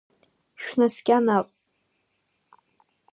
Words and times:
Шәнаскьа 0.61 1.17
наҟ! 1.25 1.47